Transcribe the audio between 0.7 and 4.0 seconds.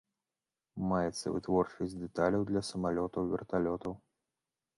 Маецца вытворчасць дэталяў для самалётаў і верталётаў.